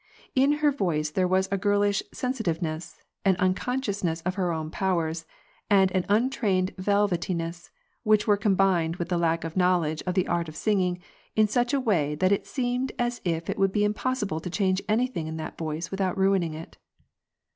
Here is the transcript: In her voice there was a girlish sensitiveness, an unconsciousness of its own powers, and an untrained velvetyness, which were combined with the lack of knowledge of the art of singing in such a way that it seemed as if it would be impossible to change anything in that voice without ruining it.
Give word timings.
In 0.33 0.53
her 0.65 0.71
voice 0.71 1.11
there 1.11 1.27
was 1.27 1.47
a 1.51 1.59
girlish 1.59 2.01
sensitiveness, 2.11 2.99
an 3.23 3.35
unconsciousness 3.37 4.21
of 4.21 4.33
its 4.33 4.39
own 4.39 4.71
powers, 4.71 5.27
and 5.69 5.91
an 5.91 6.07
untrained 6.09 6.73
velvetyness, 6.79 7.69
which 8.01 8.25
were 8.25 8.35
combined 8.35 8.95
with 8.95 9.09
the 9.09 9.17
lack 9.19 9.43
of 9.43 9.55
knowledge 9.55 10.01
of 10.07 10.15
the 10.15 10.27
art 10.27 10.49
of 10.49 10.55
singing 10.55 10.97
in 11.35 11.47
such 11.47 11.71
a 11.71 11.79
way 11.79 12.15
that 12.15 12.31
it 12.31 12.47
seemed 12.47 12.91
as 12.97 13.21
if 13.23 13.47
it 13.47 13.59
would 13.59 13.71
be 13.71 13.83
impossible 13.83 14.39
to 14.39 14.49
change 14.49 14.81
anything 14.89 15.27
in 15.27 15.37
that 15.37 15.55
voice 15.55 15.91
without 15.91 16.17
ruining 16.17 16.55
it. 16.55 16.79